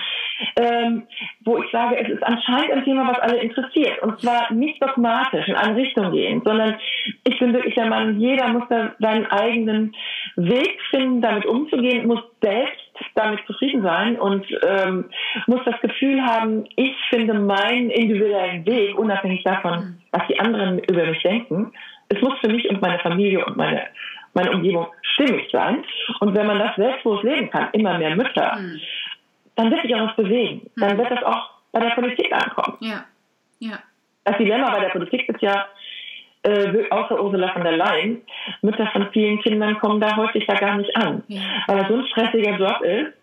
ähm, 0.55 1.03
wo 1.45 1.61
ich 1.61 1.71
sage, 1.71 1.97
es 1.99 2.09
ist 2.09 2.23
anscheinend 2.23 2.71
ein 2.71 2.83
Thema, 2.83 3.07
was 3.07 3.19
alle 3.19 3.37
interessiert. 3.37 4.01
Und 4.01 4.19
zwar 4.19 4.51
nicht 4.53 4.81
dogmatisch 4.81 5.47
in 5.47 5.55
eine 5.55 5.75
Richtung 5.75 6.11
gehen, 6.11 6.41
sondern 6.45 6.75
ich 7.23 7.39
bin 7.39 7.53
wirklich 7.53 7.75
der 7.75 7.87
Mann, 7.87 8.19
jeder 8.19 8.47
muss 8.49 8.63
da 8.69 8.93
seinen 8.99 9.25
eigenen 9.27 9.95
Weg 10.35 10.79
finden, 10.89 11.21
damit 11.21 11.45
umzugehen, 11.45 12.07
muss 12.07 12.21
selbst 12.41 12.75
damit 13.15 13.39
zufrieden 13.45 13.83
sein 13.83 14.19
und 14.19 14.45
ähm, 14.65 15.05
muss 15.45 15.61
das 15.65 15.79
Gefühl 15.81 16.21
haben, 16.23 16.65
ich 16.75 16.95
finde 17.09 17.33
meinen 17.35 17.89
individuellen 17.89 18.65
Weg, 18.65 18.97
unabhängig 18.97 19.43
davon, 19.43 19.97
was 20.11 20.27
die 20.27 20.39
anderen 20.39 20.79
über 20.79 21.05
mich 21.05 21.21
denken. 21.21 21.71
Es 22.09 22.21
muss 22.21 22.39
für 22.39 22.49
mich 22.49 22.69
und 22.69 22.81
meine 22.81 22.99
Familie 22.99 23.45
und 23.45 23.57
meine 23.57 23.87
meine 24.37 24.51
Umgebung 24.51 24.87
stimmig 25.01 25.49
sein. 25.51 25.83
Und 26.19 26.35
wenn 26.35 26.45
man 26.45 26.59
das 26.59 26.75
selbstbewusst 26.75 27.23
leben 27.23 27.49
kann, 27.49 27.69
immer 27.73 27.97
mehr 27.97 28.15
Mütter, 28.15 28.55
mhm. 28.55 28.79
Dann 29.57 29.71
wird 29.71 29.81
sich 29.81 29.93
auch 29.95 30.07
was 30.07 30.15
bewegen. 30.15 30.69
Dann 30.77 30.91
hm. 30.91 30.97
wird 30.99 31.11
das 31.11 31.23
auch 31.23 31.49
bei 31.71 31.79
der 31.81 31.89
Politik 31.89 32.31
ankommen. 32.31 32.77
Ja. 32.79 33.05
Ja. 33.59 33.79
Das 34.23 34.37
Dilemma 34.37 34.71
bei 34.71 34.79
der 34.81 34.89
Politik 34.89 35.27
ist 35.27 35.41
ja, 35.41 35.65
äh, 36.43 36.89
außer 36.89 37.21
Ursula 37.21 37.51
von 37.53 37.63
der 37.63 37.75
Leyen, 37.75 38.21
Mütter 38.61 38.87
von 38.87 39.09
vielen 39.11 39.41
Kindern 39.41 39.79
kommen 39.79 39.99
da 39.99 40.15
häufig 40.15 40.45
ja 40.47 40.55
gar 40.55 40.77
nicht 40.77 40.95
an. 40.95 41.23
Ja. 41.27 41.41
Weil 41.65 41.77
das 41.79 41.87
so 41.87 41.95
ein 41.95 42.07
stressiger 42.07 42.57
Job 42.57 42.81
ist, 42.81 43.13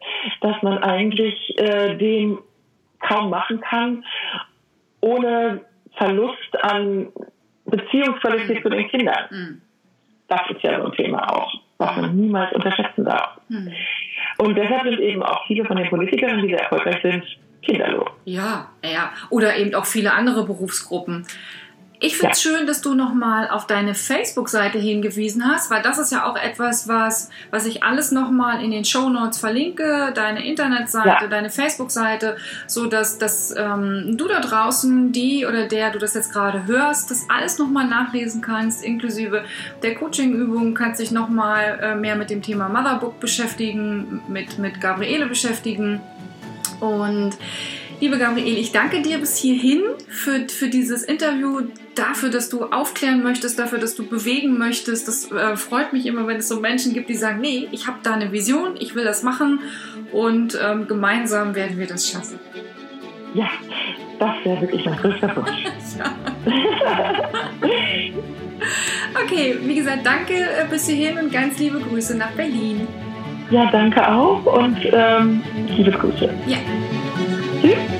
dass 0.40 0.60
man 0.62 0.78
eigentlich 0.78 1.58
äh, 1.58 1.94
den 1.96 2.38
kaum 3.00 3.30
machen 3.30 3.60
kann, 3.60 4.04
ohne 5.00 5.60
Verlust 5.96 6.64
an 6.64 7.08
Beziehungsqualität 7.66 8.58
mhm. 8.58 8.62
zu 8.62 8.68
den 8.70 8.88
Kindern. 8.88 9.24
Mhm. 9.30 9.62
Das 10.28 10.40
ist 10.50 10.62
ja 10.62 10.80
so 10.80 10.86
ein 10.86 10.92
Thema 10.92 11.30
auch, 11.32 11.52
was 11.78 11.96
man 11.96 12.16
niemals 12.16 12.52
unterschätzen 12.54 13.04
darf. 13.04 13.38
Mhm. 13.48 13.72
Und 14.38 14.56
deshalb 14.56 14.84
sind 14.84 15.00
eben 15.00 15.22
auch 15.22 15.46
viele 15.46 15.64
von 15.64 15.76
den 15.76 15.88
Politikern, 15.88 16.42
die 16.42 16.48
sehr 16.48 16.60
erfolgreich 16.60 17.00
sind, 17.02 17.24
kinderlos. 17.62 18.10
Ja, 18.24 18.68
ja. 18.84 19.12
Oder 19.30 19.56
eben 19.56 19.74
auch 19.74 19.86
viele 19.86 20.12
andere 20.12 20.44
Berufsgruppen. 20.44 21.26
Ich 22.04 22.18
finde 22.18 22.32
es 22.32 22.44
ja. 22.44 22.50
schön, 22.50 22.66
dass 22.66 22.82
du 22.82 22.92
nochmal 22.92 23.48
auf 23.48 23.66
deine 23.66 23.94
Facebook-Seite 23.94 24.78
hingewiesen 24.78 25.48
hast, 25.48 25.70
weil 25.70 25.80
das 25.80 25.96
ist 25.96 26.12
ja 26.12 26.30
auch 26.30 26.36
etwas, 26.36 26.86
was, 26.86 27.30
was 27.50 27.64
ich 27.64 27.82
alles 27.82 28.12
nochmal 28.12 28.62
in 28.62 28.70
den 28.70 28.84
Show 28.84 29.08
Notes 29.08 29.38
verlinke, 29.38 30.12
deine 30.14 30.46
Internetseite, 30.46 31.08
ja. 31.08 31.26
deine 31.28 31.48
Facebook-Seite, 31.48 32.36
so 32.66 32.84
dass, 32.84 33.16
dass 33.16 33.54
ähm, 33.56 34.18
du 34.18 34.28
da 34.28 34.40
draußen, 34.40 35.12
die 35.12 35.46
oder 35.46 35.66
der 35.66 35.92
du 35.92 35.98
das 35.98 36.12
jetzt 36.12 36.30
gerade 36.30 36.66
hörst, 36.66 37.10
das 37.10 37.24
alles 37.30 37.58
nochmal 37.58 37.88
nachlesen 37.88 38.42
kannst, 38.42 38.84
inklusive 38.84 39.42
der 39.82 39.94
Coaching-Übung, 39.94 40.74
kannst 40.74 41.00
dich 41.00 41.10
nochmal 41.10 41.78
äh, 41.80 41.94
mehr 41.94 42.16
mit 42.16 42.28
dem 42.28 42.42
Thema 42.42 42.68
Motherbook 42.68 43.18
beschäftigen, 43.18 44.20
mit, 44.28 44.58
mit 44.58 44.78
Gabriele 44.78 45.24
beschäftigen 45.24 46.02
und 46.80 47.38
Liebe 48.00 48.18
Gabriele, 48.18 48.58
ich 48.58 48.72
danke 48.72 49.02
dir 49.02 49.18
bis 49.18 49.36
hierhin 49.36 49.82
für, 50.08 50.48
für 50.48 50.68
dieses 50.68 51.04
Interview, 51.04 51.62
dafür, 51.94 52.28
dass 52.28 52.48
du 52.48 52.64
aufklären 52.64 53.22
möchtest, 53.22 53.58
dafür, 53.58 53.78
dass 53.78 53.94
du 53.94 54.06
bewegen 54.06 54.58
möchtest. 54.58 55.06
Das 55.06 55.30
äh, 55.30 55.56
freut 55.56 55.92
mich 55.92 56.06
immer, 56.06 56.26
wenn 56.26 56.38
es 56.38 56.48
so 56.48 56.60
Menschen 56.60 56.92
gibt, 56.92 57.08
die 57.08 57.14
sagen, 57.14 57.40
nee, 57.40 57.68
ich 57.70 57.86
habe 57.86 57.98
da 58.02 58.14
eine 58.14 58.32
Vision, 58.32 58.76
ich 58.78 58.94
will 58.94 59.04
das 59.04 59.22
machen 59.22 59.60
und 60.12 60.58
ähm, 60.62 60.88
gemeinsam 60.88 61.54
werden 61.54 61.78
wir 61.78 61.86
das 61.86 62.08
schaffen. 62.08 62.38
Ja, 63.34 63.48
das 64.18 64.30
wäre 64.44 64.60
wirklich 64.60 64.84
mein 64.84 64.96
größter 64.96 65.36
Wunsch. 65.36 65.50
okay, 69.24 69.58
wie 69.62 69.74
gesagt, 69.74 70.04
danke 70.04 70.34
äh, 70.34 70.66
bis 70.68 70.88
hierhin 70.88 71.18
und 71.18 71.32
ganz 71.32 71.58
liebe 71.58 71.80
Grüße 71.80 72.16
nach 72.16 72.30
Berlin. 72.32 72.86
Ja, 73.50 73.70
danke 73.70 74.10
auch 74.10 74.44
und 74.46 74.78
ähm, 74.92 75.42
liebe 75.76 75.90
Grüße. 75.90 76.30
Ja. 76.46 76.58
Hmm? 77.64 77.93